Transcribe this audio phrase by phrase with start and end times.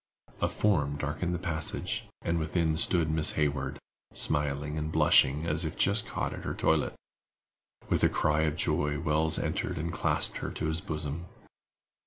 [0.41, 3.77] A form darkened the passage, and within stood Miss Hayward,
[4.13, 6.95] smiling and blushing as if just caught at her toilet.
[7.87, 11.27] With a cry of joy Wells entered and clasped her to his bosom.